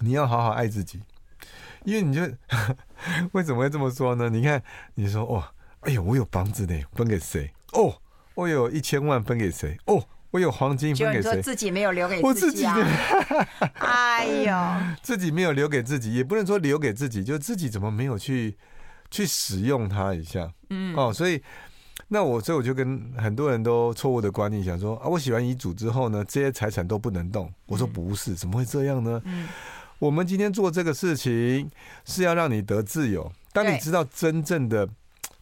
[0.00, 1.00] 你要好好爱自己，
[1.84, 2.22] 因为你就
[3.32, 4.28] 为什么会这么说呢？
[4.28, 4.62] 你看，
[4.94, 5.42] 你说哦，
[5.80, 7.52] 哎呦，我有房子呢，分给谁？
[7.72, 8.00] 哦，
[8.34, 9.78] 我有一千万分给谁？
[9.86, 10.06] 哦。
[10.30, 11.40] 我有黄金分给谁？
[11.40, 12.76] 自己没有留给自己啊！
[13.80, 14.54] 哎呦，
[15.02, 18.56] 自己没有留给自己，也不能说留给自己，就自己怎么没有去
[19.10, 20.52] 去使用它一下？
[20.68, 21.42] 嗯，哦，所以
[22.08, 27.50] 那我所以我就跟很多人都错误的观念，想说啊，我写完遗嘱之后呢，这些财产都不能动。
[27.66, 29.22] 我说不是，怎么会这样呢？
[29.24, 29.48] 嗯，
[29.98, 31.70] 我们今天做这个事情
[32.04, 33.32] 是要让你得自由。
[33.52, 34.88] 当你知道真正的。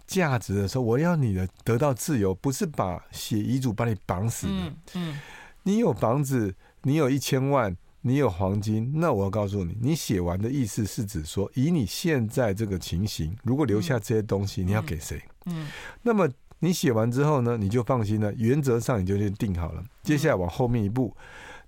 [0.06, 4.52] 价值的时候，我要你的得到自由，不是把写遗嘱把你绑死的。
[4.52, 5.20] 嗯，嗯，
[5.64, 15.20] 你有房子，你有一千万，你有黄金，那我要告诉你，你写完的意思是指说，以你现在这个情形，如果留下这些东西，你要给谁？
[15.46, 15.66] 嗯，
[16.02, 16.28] 那么
[16.60, 21.16] 你写完之后呢，你就放心了，原则上你就先定好了，接下来往后面一步，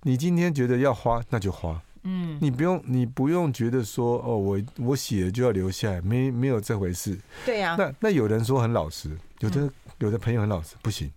[0.03, 1.81] 你今天觉得要花，那就花。
[2.03, 7.19] 嗯，你不用，你不用觉得说哦，我我写了就要留下来，没没有这回事。
[7.45, 7.75] 对呀、啊。
[7.77, 11.11] 那那有人说很老实，有的、嗯、有的朋友很老实，不行。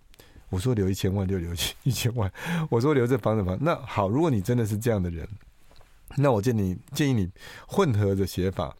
[0.49, 1.51] 我说留一千万就留
[1.83, 2.31] 一千万，
[2.69, 3.57] 我说留这房子房。
[3.59, 5.27] 那好，如果你真的是这样的人，
[6.15, 7.27] 那我建议你建议你
[7.65, 8.75] 混合着写法，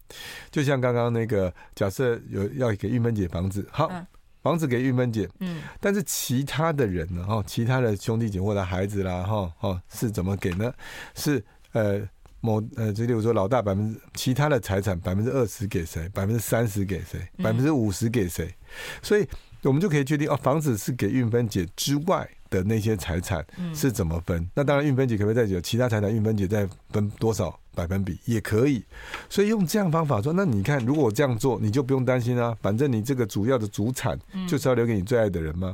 [0.52, 4.06] 就像刚刚那个假设有要给玉芬姐房子，好，嗯、
[4.44, 7.26] 房子给玉芬姐，嗯，但是其他的人呢？
[7.26, 10.72] 哈，其他的兄弟姐妹或者孩子啦，哈，哦，是怎么给呢？
[11.16, 11.44] 是。
[11.74, 12.02] 呃，
[12.40, 18.54] 某呃，就例如说，老大百分之其他的财产百分之二十给谁，百分之三十给谁，百分之五十给谁，
[19.02, 19.28] 所以
[19.62, 24.48] 我们就可以确定哦，房子是给运分姐之外的那些财产是怎么分？
[24.54, 28.84] 那当然，运分解可不可以再有其他财产运分解再分多少百分比也可以。
[29.28, 35.74] 所以用这样方法说，那你看，如果我这样做，你就不用担心啊，反正你这个主要的主产就是要留给你最爱的人嘛。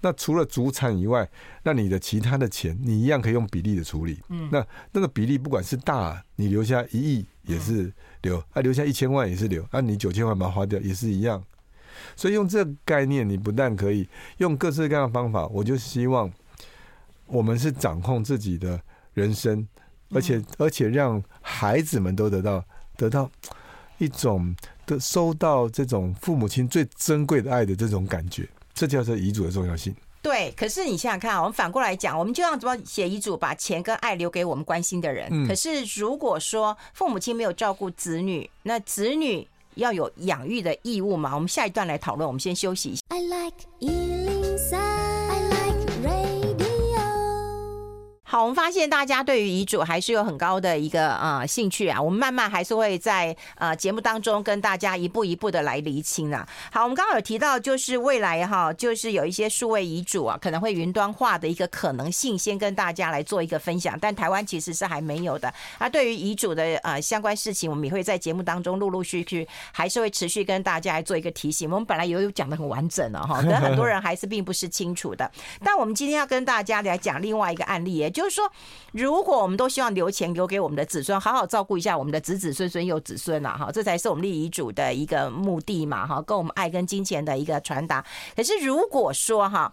[0.00, 1.28] 那除了主产以外，
[1.62, 4.18] 那你的其他的钱，你一样可以用比例的处理。
[4.50, 11.40] 那那个比例不管是大，你留下一亿也是留，啊，留下一千万也是留，啊，你九千万把它花掉也是一样。
[12.14, 16.30] 所以用这个概念，你不但可以用各式各样的方法，我就希望
[17.26, 18.80] 我们是掌控自己的
[19.14, 19.66] 人生，
[20.10, 22.64] 而且而且让孩子们都得到
[22.96, 23.30] 得到
[23.98, 24.54] 一种
[24.86, 29.94] 的收到这种父母亲最珍贵的爱的这种感觉，这叫做遗嘱的重要性。
[30.22, 35.46] 对，可是你想想看，我们反过来讲，我们就要怎么写遗嘱，把钱跟爱留给我们关心的人。
[35.46, 39.46] 可是如果说父母亲没有照顾子女，那子女。
[39.76, 41.34] 要有养育的义务嘛？
[41.34, 42.26] 我们下一段来讨论。
[42.26, 43.02] 我们先休息一下。
[48.28, 52.02] 好，我们发现大家对于遗嘱还是有很高的一个呃兴趣啊。
[52.02, 56.44] 我们慢慢还是会在呃节目当中跟大家一步一步的来厘清啊。
[56.72, 63.96] 好，我们刚刚有提到，就是未来哈，就是有一些数位遗嘱啊，可能会云端化的一个可能性，先跟大家来做一个分享。
[64.00, 65.54] 但台湾其实是还没有的。
[65.78, 71.70] 啊，对于遗嘱的呃相关事情，我们也会在节目当中陆陆续续还是会持续跟大家来做一个提醒。
[71.70, 75.30] 我们本来有讲的很完整了哈，但很多人还是并不是清楚的。
[75.62, 78.50] 但我们今天要跟大家来讲另外一个案例，也就是说，
[78.92, 88.02] 如果我们都希望留钱留给我们的子孙，好好照顾一下我们的子子孙孙又子孙了，哈，这才是我们立遗嘱的一个目的嘛，哈，跟我们爱跟金钱的一个传达。
[88.34, 89.70] 可是如果说哈。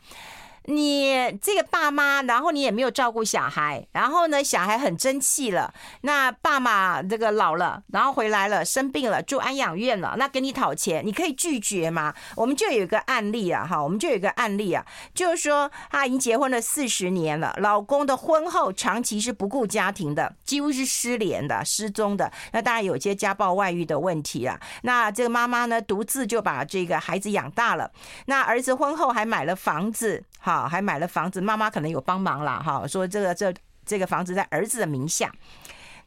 [0.66, 5.74] 你这个爸妈，然后你也没有照顾小孩，然后呢，小孩很争气了。
[6.02, 12.14] 那爸妈这个老了，然后回来了，生病了，住安养院了，那给你讨钱，你可以拒绝吗？
[12.36, 22.32] 我们就有一个案例啊，哈，我们就有一个案例啊，就是说他已经结婚了四十年了，老公的婚后长期是不顾家庭的，几乎是失联的、失踪的。
[22.54, 24.60] 那当然有些家暴外遇的问题啊。
[24.84, 27.92] 那这个妈妈呢，独自就把这个孩子养大了。
[28.28, 30.24] 那儿子婚后还买了房子。
[30.46, 32.62] 好，还买了房子，妈妈可能有帮忙啦。
[32.62, 33.54] 哈，说这个这
[33.86, 35.32] 这个房子在儿子的名下。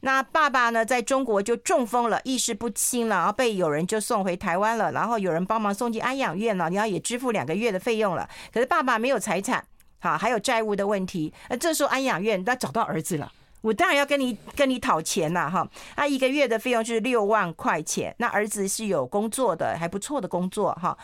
[0.00, 8.28] 那爸爸呢，在中国就中风了，意识不清了，然后被有人就送回台湾了，然后有人帮忙送进安养院了，你要也支付两个月的费用了。
[8.52, 9.64] 可是爸爸没有财产，
[10.00, 11.32] 好，还有债务的问题。
[11.48, 13.32] 那这时候安养院他找到儿子了。
[13.66, 18.14] 我当然要跟你跟你讨钱呐，哈，啊，一个月的费用就是六万块钱。
[18.18, 20.96] 那儿子是有工作的，还不错的工作，哈。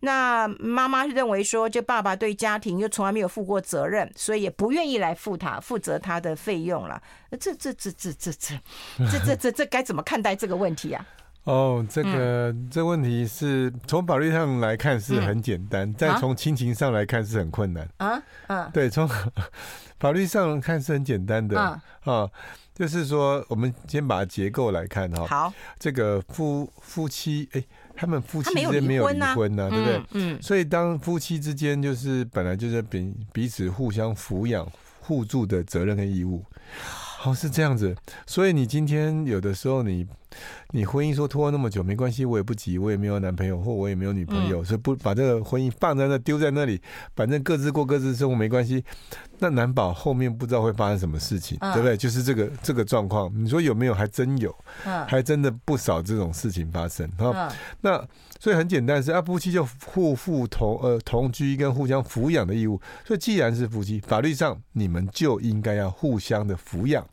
[0.00, 7.00] 那妈妈认为说，这爸爸对家庭又从来没有负过责任，所以也不愿意来负他负责他的费用了。
[7.38, 11.06] 这这这这这这这这这这该怎么看待这个问题啊？
[11.44, 18.20] 哦，这个、嗯、这问题是从法律上来看是很简单，再从亲情上来看是很困难啊。
[18.48, 19.08] 嗯，对，从
[19.98, 22.30] 法律上看是很简单的啊，啊，
[22.74, 25.26] 就是说我们先把结构来看哈。
[25.26, 27.64] 好，这个夫夫妻哎，
[27.96, 30.02] 他们夫妻之间没有离婚呐，对不对？
[30.12, 34.66] 嗯，所以当夫妻之间就是本来就是彼彼此互相抚养、
[35.00, 36.44] 互助的责任跟义务。
[37.24, 40.06] 哦，是这样子，所以你今天有的时候你。
[40.70, 46.80] 你婚姻说拖了那么久没关系，我也不急，我也没有男朋友或我也没有女朋友，所以不把这个婚姻放在那丢在那里，
[47.16, 48.84] 反正各自过各自生活没关系。
[49.40, 51.96] 那难保后面不知道会发生什么事情，对不对？
[51.96, 53.94] 就是这个这个状况，你说有没有？
[53.94, 54.54] 还真有，
[55.06, 57.08] 还真的不少这种事情发生。
[57.16, 58.04] 哈，那
[58.40, 62.80] 所以很简单是啊，夫妻就互负同呃同居跟互相抚养的义务。
[63.06, 67.06] 所以既然是夫妻，法律上你们就应该要互相的抚养。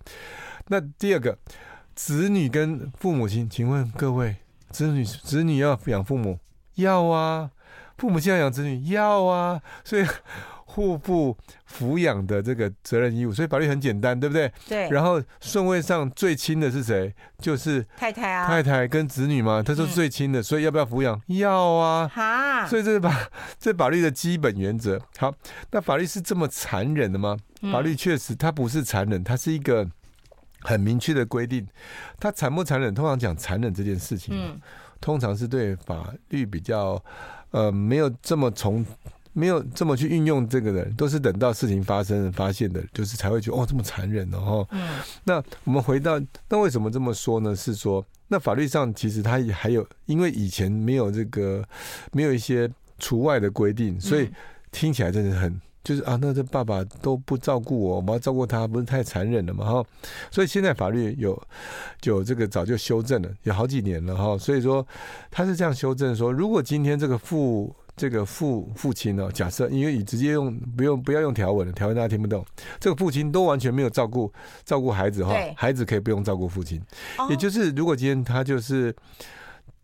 [0.68, 1.38] 那第二个。
[1.96, 4.36] 子女跟父母亲，请问各位，
[4.70, 6.38] 子女子女要养父母，
[6.76, 7.50] 要啊；
[7.98, 9.62] 父母亲要养子女，要啊。
[9.86, 10.06] 所以
[10.66, 11.38] 互不
[11.72, 14.52] 抚养的这个责任义务，所以法律很简单，对不对？
[14.68, 14.90] 对。
[14.90, 17.16] 然后顺位上最亲的是谁？
[17.40, 21.22] 就是太太啊，太太跟子女嘛，他说最亲的，所以要不要抚养？
[21.28, 22.06] 要啊。
[22.14, 22.68] 哈。
[22.68, 25.00] 所以这是法这法律的基本原则。
[25.18, 25.34] 好，
[25.72, 27.38] 那法律是这么残忍的吗？
[27.72, 29.88] 法律确实它不是残忍，它是一个。
[30.66, 31.66] 很明确的规定，
[32.20, 32.94] 他残不残忍？
[32.94, 34.60] 通常讲残忍这件事情，嗯，
[35.00, 37.02] 通常是对法律比较
[37.52, 38.84] 呃没有这么从
[39.34, 44.68] 没有这么去运用这个的人，都是等到事情发生发现的，就是才会觉得哦这么残忍哦。
[44.72, 47.56] 嗯，那我们回到那为什么这么说呢？
[47.56, 51.64] 是说那法律上其实它也还有，因为以前没有这个
[52.12, 54.30] 没有一些除外的规定，所以
[54.72, 55.62] 听起来真的很。
[55.86, 59.64] 就是啊，那这爸爸都不照顾我，我们要照顾他，不是太残忍了嘛？
[59.64, 59.86] 哈，
[60.32, 61.40] 所以现在法律有，
[62.02, 64.36] 就这个早就修正了，有好几年了哈。
[64.36, 64.86] 所以说
[65.30, 72.44] 他是这样修正说，如果今天这个父这个父父亲哦，假设因为你直接用不用不要用条文了，条文大家听不懂。
[72.80, 76.82] 这个父亲都完全没有照顾照顾孩子哈，孩子可以不用照顾父亲。
[77.30, 78.92] 也就是如果今天他就是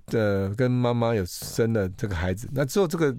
[0.07, 3.15] 呃跟妈妈有生了这个孩子，那之后这个。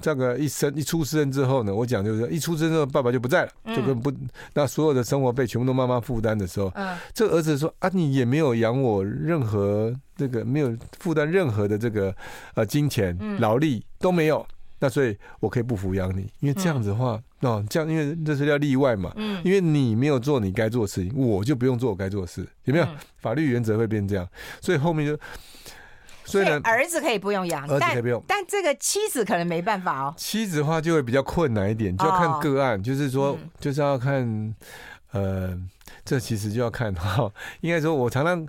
[0.00, 4.12] 这个一生一出生之后呢，我讲就是一出生之后爸爸就不在了，就跟不
[4.54, 12.14] 那所有的生活费全部都妈妈负担的时候，嗯，这个儿子说啊，你也没有养我任何这个没有负担任何的这个
[12.54, 14.46] 呃金钱劳力都没有，
[14.78, 22.86] 那所以我可以不抚养你，因为这样子的话哦，这样因为这是叫例外嘛，嗯，因为你没有做你该做的事情，我就不用做我该做的事，有没有？
[23.18, 24.26] 法律原则会变这样，
[24.60, 25.18] 所以后面就。
[26.30, 30.14] 所以儿子可以不用养，儿子可以不用，但这个妻子可能没办法哦。
[30.16, 34.54] 妻子的话就会比较困难一点，就要看个案，就是说，就是要看，
[35.12, 35.58] 呃，
[36.04, 37.30] 这其实就要看哈。
[37.60, 38.46] 应该说，我常常。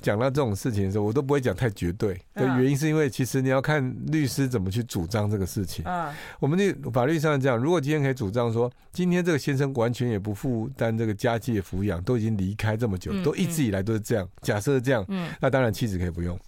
[0.00, 5.84] 讲到这种事情的时候，我都不会讲太绝对的原因，是因为其实你要看律师怎么去主张这个事情。
[5.84, 14.28] 啊，我们的法律上这样，如果今天可以主张说，今天这个先生完全也不负担这个家计的抚养，都已经离开这么久，都一直以来都是这样。
[14.42, 16.38] 假设是这样，嗯，那当然妻子可以不用。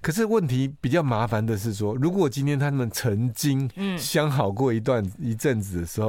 [0.00, 3.68] 可是问题比较麻烦的是说，如果今天他们曾经
[3.98, 6.08] 相好过一段一阵子的时候，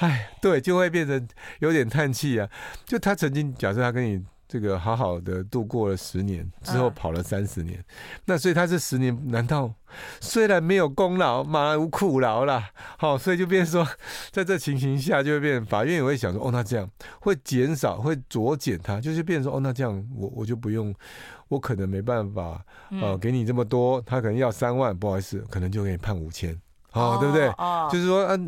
[0.00, 1.28] 哎，对，就会变成
[1.60, 2.48] 有点叹气啊。
[2.84, 4.22] 就他曾经假设他跟你。
[4.52, 7.84] 这个好好的度过了十年之后跑了三十年，嗯、
[8.26, 9.72] 那所以他这十年难道
[10.20, 12.68] 虽然没有功劳，马无苦劳啦？
[12.98, 13.96] 好，所以就变成说，
[14.30, 16.86] 在这情形下就会变，法院也会想说，哦，那这样
[17.20, 20.94] 会减少，会酌减他，就是变成说，哦，那这样我我就不用，
[21.48, 26.54] 我可能没办法，呃，给你这么多，他可能要三万，不好意思，可能就给你判五千。
[26.92, 27.48] 哦，对不对？
[27.58, 28.38] 哦，就是说，啊，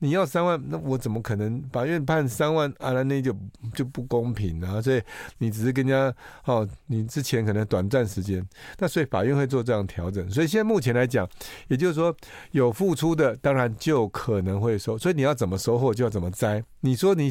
[0.00, 2.90] 你要三万，那我怎么可能法院判三万啊？
[3.02, 3.34] 那就
[3.74, 4.80] 就不公平啊！
[4.82, 5.02] 所以
[5.38, 8.46] 你只是跟人家哦，你之前可能短暂时间，
[8.78, 10.28] 那所以法院会做这样调整。
[10.30, 11.28] 所以现在目前来讲，
[11.68, 12.14] 也就是说，
[12.50, 16.62] 有付出的当然就可能会收，所以你要怎么收获就要怎么摘。
[16.80, 17.30] 你说你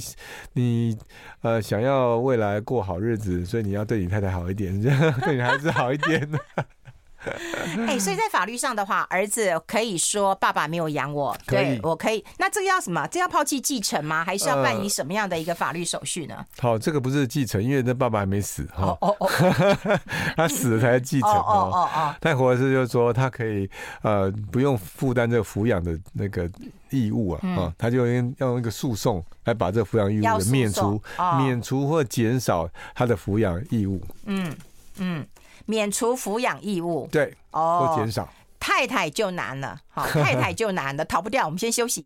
[0.54, 0.98] 你
[1.42, 6.28] 呃想要未来过好日子，所以你要对你太太好一点，这 样对你孩子好一点。
[7.88, 12.24] 哎、欸，所以在法律上的话，儿子可以说爸爸没有养我，对，我可以。
[12.38, 13.06] 那这个要什么？
[13.08, 14.24] 这要抛弃继承吗？
[14.24, 16.46] 还是要办理什么样的一个法律手续呢？
[16.60, 18.98] 好，这个不是继承，因为那爸爸还没死哈。
[19.02, 19.30] 哦哦，
[20.36, 22.16] 他死了才继承哦哦哦。
[22.20, 23.70] 但活的是就是说他可以
[24.02, 26.50] 呃不用负担这个抚养的那个
[26.90, 31.02] 义务啊啊，他就用要用一个诉讼来把这个抚养义务的免除、
[31.38, 34.02] 免除或减少他的抚养义务。
[34.26, 34.56] 嗯
[34.98, 35.26] 嗯。
[35.66, 38.28] 免除抚养义务，对，哦，或减少，
[38.60, 41.46] 太太就难了，好， 太太就难了，逃不掉。
[41.46, 42.06] 我们先休息。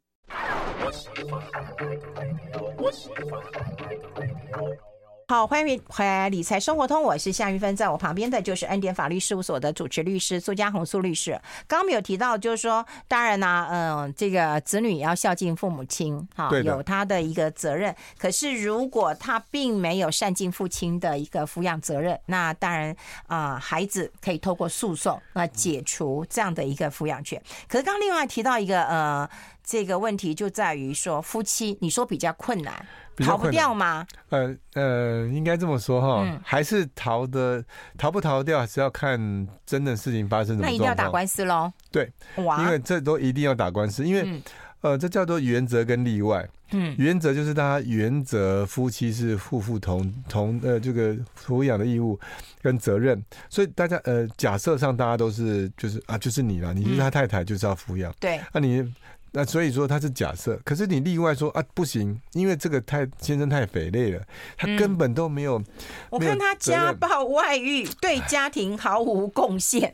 [5.30, 11.40] 好，欢迎回来理财生活通，我是夏玉芬，在我旁边的就是恩典法律事务所的主持律师苏嘉宏苏律师。
[11.68, 17.96] 刚刚没有提到，就是说，当然呢、啊，嗯，这个子女也要孝敬父母亲，哈，有他的一个责任。
[18.18, 22.90] 可是如果他并没有善尽父亲的一个抚养责任，那当然
[23.28, 27.40] 啊、呃，孩子可以透过诉讼那解除这样的一个抚养权。
[27.68, 29.30] 可是刚刚另外提到一个呃，
[29.70, 32.74] 这个问题就在于说，夫妻你说比较困难。
[33.18, 34.08] 逃不掉吗？
[34.30, 37.64] 呃呃，应该这么说哈，嗯、还是逃的，
[37.98, 40.62] 逃不逃掉，还是要看真的事情发生什么。
[40.62, 41.72] 那一定要打官司喽。
[41.92, 44.42] 对，因为这都一定要打官司，因为、嗯、
[44.82, 46.50] 呃，这叫做原则跟例外。
[46.72, 52.18] 嗯，原则就是大家原则夫妻是互负同同呃这个抚养的义务
[52.62, 58.14] 跟责任，所以大家呃假设上大家都是就是啊就是你啦，你是他太太就是要抚养。
[58.18, 58.94] 对、嗯，那、啊、你。
[59.32, 64.24] 那所以说他是假设，可是你例外说啊不行，因为这个太先生太肥累了，
[64.58, 65.60] 他根本都没有。
[65.60, 65.66] 嗯、
[66.10, 69.94] 我看他家暴外遇，对家庭毫无贡献。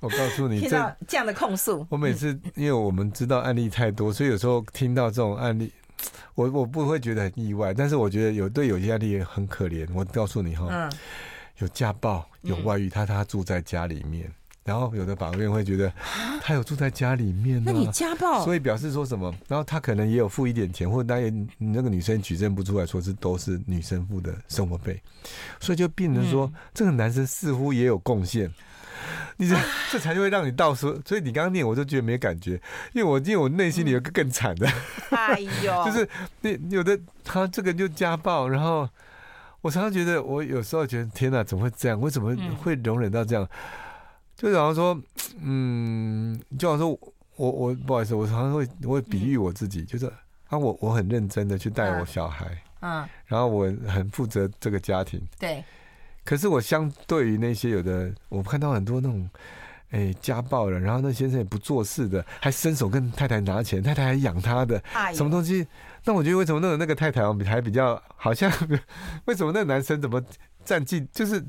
[0.00, 5.70] 我告诉你，听到这样的控诉，我每次因为我们知道案例太多，所以有时候听到这种案例，
[6.34, 9.86] 我我不会觉得很意外，但是我觉得有对有些案例也很可怜。
[9.94, 10.88] 我告诉你哈，
[11.58, 14.32] 有家暴有外遇，他他住在家里面。
[14.64, 15.92] 然后有的法院会觉得
[16.40, 19.34] 他有住在家里面，啊，那你家暴，所以表示说什么？
[19.48, 25.02] 然后他可能也有付一点钱，或者当然那个女生举证不出来说是都是女生付的生活费，
[25.60, 28.52] 所以就变成说，嗯、这个男生似乎也有贡献。
[29.36, 29.56] 你这
[29.90, 32.52] 这才会让你到时候，所以你刚刚念我就觉得没感觉，
[32.92, 34.68] 因为我因为我内心里有个更惨的，
[35.10, 36.08] 哎呦， 就是
[36.40, 38.88] 那有的他这个就家暴，然后
[39.60, 42.00] 我常常觉得我有时候觉得天哪，怎么会这样？
[42.00, 43.48] 我怎么会容忍到这样？
[44.50, 45.00] 就好像说，
[45.42, 46.98] 嗯，就好像说，
[47.36, 50.06] 我我不好意思，我常常会我会比喻我自己，就是
[50.48, 52.46] 啊，我我很认真的去带我小孩，
[52.80, 55.62] 嗯，然后我很负责这个家庭，对。
[56.24, 59.28] 可是我相对于那些有的，我看到很多那种，
[59.90, 64.80] 哎家暴了，然后那先生也不做事的，还伸手跟太太拿钱，太太还养他的，
[65.12, 65.66] 什么东西？
[66.04, 68.48] 那我觉得为什么那个那个太太还比较好像？
[69.26, 70.22] 为什么那个男生怎么
[70.64, 71.08] 占尽？
[71.10, 71.44] 就是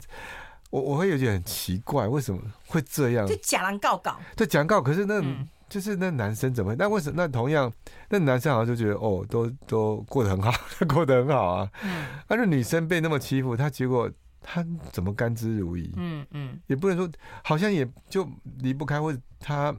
[0.74, 3.28] 我我会有点很奇怪，为什么会这样？
[3.28, 4.82] 就假人告告，对，假告。
[4.82, 5.20] 可是那。
[5.22, 6.76] 嗯就是那男生怎么？
[6.76, 7.16] 那为什么？
[7.18, 7.72] 那同样，
[8.10, 10.54] 那男生好像就觉得哦，都都过得很好，
[10.88, 11.70] 过得很好啊。
[11.84, 12.06] 嗯。
[12.28, 14.08] 而那女生被那么欺负，他结果
[14.40, 15.90] 他怎么甘之如饴？
[15.96, 16.60] 嗯嗯。
[16.68, 17.10] 也不能说，
[17.44, 19.76] 好像也就离不开，或者他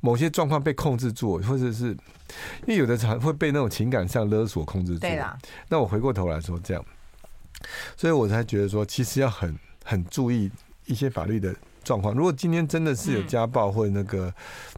[0.00, 4.98] 某些状况被控制住，或者是因为有的常会被那种情感上勒索控制住。
[4.98, 5.38] 对啦。
[5.68, 6.84] 那我回过头来说这样，
[7.96, 9.56] 所以我才觉得说，其实要很
[9.86, 10.50] 很注意
[10.84, 11.54] 一些法律的。
[11.86, 14.34] 状况，如果今天真的是有家暴或者那个，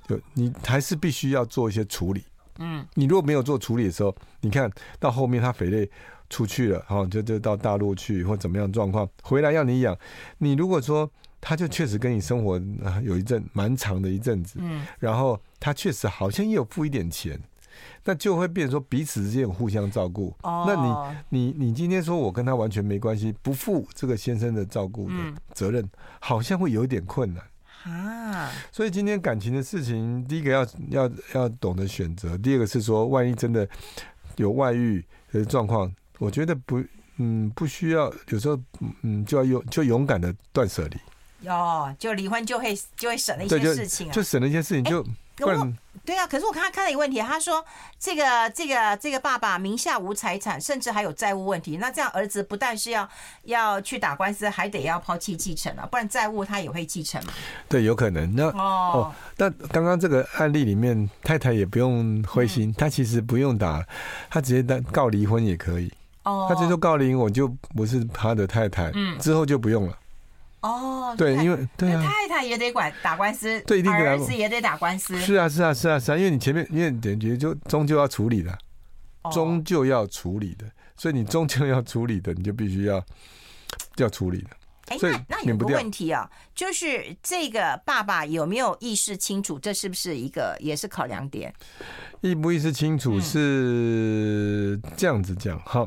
[0.06, 2.22] 就你还是必须要做一些处理。
[2.58, 5.90] 嗯，你如果没有做处理的时候，你看到后面他匪类
[6.28, 9.96] 出去了，哈，就就到大陆去或怎么样状况，回来要你养。
[10.36, 12.60] 你如果说他就确实跟你生活
[13.02, 17.40] 有一阵蛮长的一阵子，嗯，然后他确实好像也有付一点钱。
[18.04, 20.34] 那就会变成说彼此之间有互相照顾。
[20.42, 20.74] 哦，那
[21.30, 25.14] 你你你今天说我跟他完全没关系，不负这个先生的照顾的
[25.52, 25.88] 责任，
[26.20, 27.44] 好像会有一点困难
[27.84, 28.50] 啊。
[28.72, 33.68] 所以今天感情的事情，第一个要要要懂得选择，第二个是说，万一真的
[34.36, 36.82] 有外遇的状况，我觉得不
[37.16, 38.58] 嗯不需要，有时候
[39.02, 41.48] 嗯就要勇就勇敢的断舍离。
[41.48, 45.04] 哦，就离婚就会就会省了一些事情啊，就省了一些事情就。
[46.04, 47.62] 对啊，可是我看他看了一个问题，他说
[47.98, 51.76] 这个这个这个爸爸名下无财产，甚至还有债务问题。
[51.76, 53.06] 那这样儿子不但是要
[53.42, 57.32] 要去打官司，还得要抛弃继承啊，不然债务他也会继承嘛。
[57.68, 58.34] 对，有可能。
[58.34, 58.54] 那哦，
[58.94, 63.84] 哦，那刚刚这个案例里面，太太也不用灰心，他、嗯、其实不用打，
[64.30, 65.92] 他直接单告离婚也可以。
[66.22, 69.94] 哦，他直接说告离婚，我就不是他的太太，嗯，之后就不用了。
[70.60, 75.16] 哦，对，因为对啊，太太也得管打官司，对，一定儿子也得打官司。
[75.20, 78.58] 是啊，是啊，是啊，是啊，因为你前面因为感觉就终究要处理的，
[79.32, 83.00] 终究要处理的，所以你终究要处理的，你就必须要
[83.98, 84.50] 要处理的。
[84.88, 89.58] 哎，那那有个问题啊，就是这个爸爸有没有意识清楚？
[89.58, 91.52] 这是不是一个也是考量点？
[92.20, 95.86] 意不意识清楚是这样子讲哈。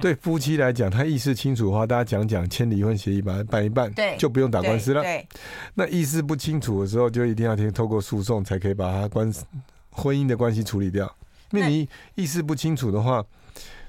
[0.00, 5.02] 对夫妻来讲，他意识清楚的话，大家讲讲签离婚协议，把它办一办，对，就不用打官司了。
[5.02, 5.26] 对，
[5.74, 9.44] 那意识不清楚的时候，就一定要听透过诉讼才可以把他官司
[9.90, 11.14] 婚姻的关系处理掉。
[11.50, 13.22] 因为你意识不清楚的话，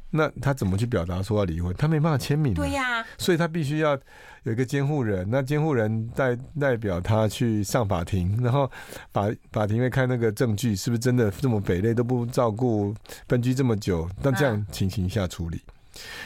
[0.09, 1.73] 那他怎么去表达说要离婚？
[1.77, 2.53] 他没办法签名。
[2.53, 3.97] 对呀，所以他必须要。
[4.43, 8.69] 有一个监护人，那监护人代代表他去上法庭，然后
[9.11, 12.95] 法法庭会看那个证据是不是真的这么匪类都不照顾，
[13.27, 15.61] 分居这么久，那这样情形下处理，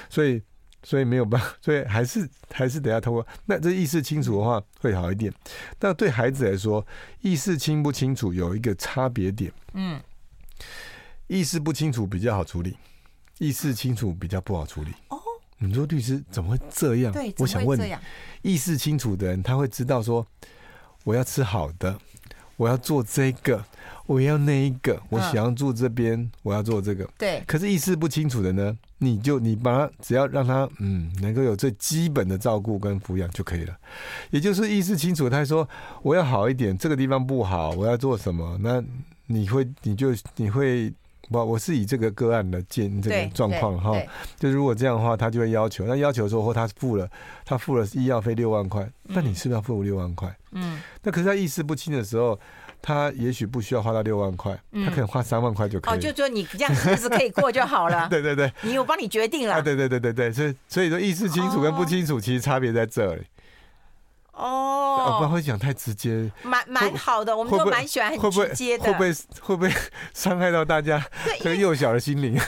[0.09, 0.41] 所以
[0.83, 3.25] 所以没有办法，所以还是还是得要通过。
[3.45, 5.33] 那这意识清楚的话会好一点。
[5.79, 6.85] 那对孩子来说，
[7.21, 9.99] 意识清不清楚有一个差别点，嗯，
[11.27, 12.77] 意识不清楚比较好处理，
[13.39, 14.91] 意识清楚比较不好处理。
[15.07, 15.22] 哦。
[15.67, 17.11] 你说律师怎么会这样？
[17.11, 17.93] 对，我想问你，
[18.41, 20.25] 意识清楚的人他会知道说，
[21.03, 21.97] 我要吃好的，
[22.57, 23.63] 我要做这个，
[24.05, 27.09] 我要那一个，我想要住这边，我要做这个。
[27.17, 27.43] 对。
[27.47, 33.77] 可是意识不清楚的呢，你就你把他只要让他嗯能够有最基本的照顾跟抚养就可以了。
[34.31, 35.67] 也就是意识清楚，他说
[36.01, 38.57] 我要好一点，这个地方不好，我要做什么？
[38.61, 38.83] 那
[39.27, 40.93] 你会你就你会。
[41.31, 43.97] 不，我是以这个个案的建这个状况哈，
[44.37, 47.09] 就如果这样的话，他就会要求，那要求说或他付了，
[47.45, 50.35] 他付了医药费六万块，那你是不是要付六万块？
[50.51, 52.39] 嗯，那可是他意识不清的时候，
[52.81, 54.51] 他也许不需要花到六万块，
[54.85, 55.93] 他可能花三万块就可以。
[55.93, 58.07] 哦，就说你这样日子可以过就好了。
[58.11, 59.61] 对对对，你我帮你决定了。
[59.61, 63.23] 对对对对对，所以所以说意识清楚跟不清楚其实差别在这里。
[64.33, 69.71] 哦，不然会讲太直接，蛮蛮好的，我们都蛮喜欢很直接的，会不会会不会
[70.13, 71.03] 伤害到大家
[71.39, 72.37] 这个幼小的心灵？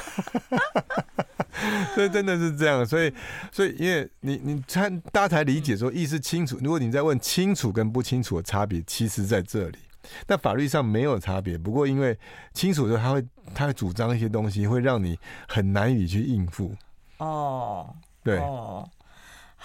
[1.94, 3.14] 所以真的是这样，所以
[3.52, 9.78] 所以因为你你看大家才理解说意思清楚，如果你在问清楚跟不清楚的差别，其实在这里，
[10.28, 12.18] 那法律上没有差别，不过因为
[12.54, 15.18] 清楚的时候，他会他会主张一些东西，会让你
[15.48, 16.76] 很难以去应付。
[17.20, 18.40] 哦，对。
[18.40, 18.90] 哦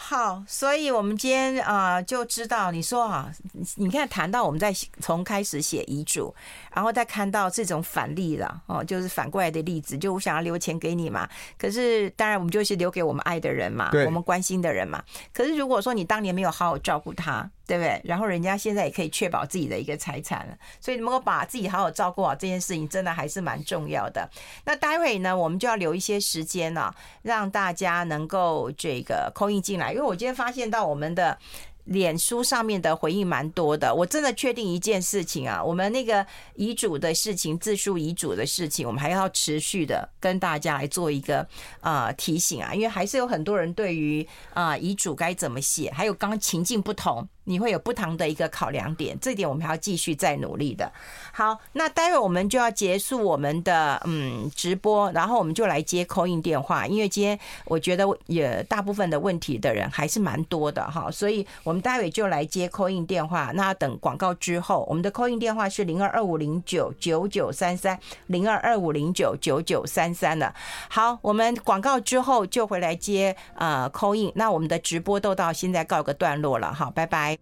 [0.02, 3.30] 好，所以我们今天啊、呃、就知道，你说啊，
[3.76, 6.34] 你看谈到我们在从开始写遗嘱，
[6.74, 11.28] 然后再看到这种反例了哦，就是反过来的例子，就我想要留钱给你嘛，
[11.58, 15.04] 可是当然我们就是留给我们爱的人嘛，我们关心的人嘛。
[15.32, 17.48] 可是如果说你当年没有好好照顾他。
[17.70, 18.00] 对不对？
[18.02, 24.28] 然后人家现在也可以确保自己的一个财产了，所以能够把自己好好照顾好这件事情，真的还是蛮重要的。
[24.64, 31.38] 那待会呢，我们就要留一些时间呢、啊，让大家能够这个 call in 进来，因为我今天发现到我们的
[31.84, 41.46] 脸书上面的回应蛮多的，我真的确定一件事情啊，我们那个遗嘱的事情，自述遗嘱的事情，我们还要持续的跟大家来做一个
[41.82, 47.28] 呃提醒啊，因为还是有很多人对于啊遗嘱该怎么写，还有刚刚情境不同。
[47.50, 50.90] 你会有不同的一个考量点，这点我们还要继续再努力的。
[51.32, 63.50] 好，那待会我们就要结束我们的嗯直播，然后我们就来接 call in 电话，因为今天我觉得也大部分的问题的人还是蛮多的哈，所以我们待会就来接 call in 电话。
[63.54, 67.98] 那等广告之后，我们的 call in 电话是零二二五零九九九三三
[68.28, 70.54] 零二二五零九九九三三的。
[70.88, 74.30] 好，我们广告之后就回来接呃 call in。
[74.36, 77.38] 那我们的直播都到现在告个段落了哈，拜拜。